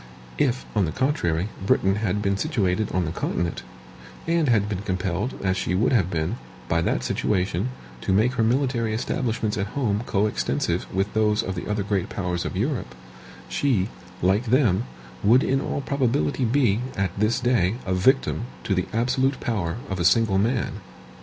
If, 0.39 0.65
on 0.75 0.85
the 0.85 0.91
contrary, 0.91 1.49
Britain 1.63 1.97
had 1.97 2.23
been 2.23 2.35
situated 2.35 2.91
on 2.91 3.05
the 3.05 3.11
continent, 3.11 3.61
and 4.25 4.49
had 4.49 4.67
been 4.67 4.81
compelled, 4.81 5.35
as 5.43 5.55
she 5.57 5.75
would 5.75 5.91
have 5.93 6.09
been, 6.09 6.37
by 6.67 6.81
that 6.81 7.03
situation, 7.03 7.69
to 8.01 8.11
make 8.11 8.33
her 8.33 8.43
military 8.43 8.95
establishments 8.95 9.59
at 9.59 9.77
home 9.77 10.01
coextensive 10.07 10.91
with 10.91 11.13
those 11.13 11.43
of 11.43 11.53
the 11.53 11.69
other 11.69 11.83
great 11.83 12.09
powers 12.09 12.45
of 12.45 12.57
Europe, 12.57 12.95
she, 13.47 13.89
like 14.23 14.45
them, 14.45 14.85
would 15.23 15.43
in 15.43 15.61
all 15.61 15.81
probability 15.81 16.45
be, 16.45 16.79
at 16.97 17.11
this 17.19 17.39
day, 17.39 17.75
a 17.85 17.93
victim 17.93 18.45
to 18.63 18.73
the 18.73 18.87
absolute 18.91 19.39
power 19.39 19.75
of 19.87 19.99
a 19.99 20.03
single 20.03 20.39
man. 20.39 20.77